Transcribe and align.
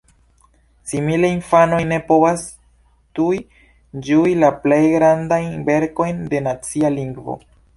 Simile, 0.91 1.29
infanoj 1.33 1.81
ne 1.91 1.99
povas 2.07 2.45
tuj 3.19 3.37
ĝui 4.09 4.35
la 4.45 4.53
plej 4.67 4.81
grandajn 4.97 5.55
verkojn 5.69 6.25
de 6.33 6.45
nacia 6.49 6.93
lingvo! 6.99 7.39